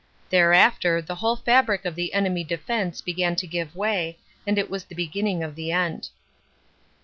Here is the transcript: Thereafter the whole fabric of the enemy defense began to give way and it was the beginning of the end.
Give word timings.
Thereafter 0.31 0.99
the 0.99 1.13
whole 1.13 1.35
fabric 1.35 1.85
of 1.85 1.93
the 1.93 2.15
enemy 2.15 2.43
defense 2.43 3.01
began 3.01 3.35
to 3.35 3.45
give 3.45 3.75
way 3.75 4.17
and 4.47 4.57
it 4.57 4.67
was 4.67 4.85
the 4.85 4.95
beginning 4.95 5.43
of 5.43 5.53
the 5.53 5.71
end. 5.71 6.09